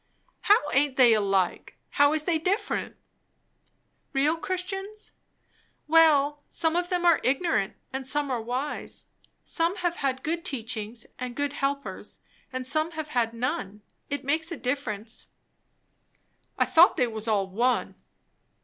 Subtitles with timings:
[0.41, 1.77] "How aint they alike?
[1.91, 2.95] how is they different?"
[4.13, 5.11] "Real Christians?
[5.87, 9.05] Well some of them are ignorant, and some are wise.
[9.43, 12.17] Some have had good teachings and good helpers,
[12.51, 15.27] and some have had none; it makes a difference."
[16.57, 17.93] "I thought they was all one."